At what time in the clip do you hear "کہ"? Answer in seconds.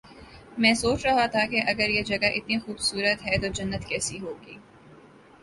1.45-1.61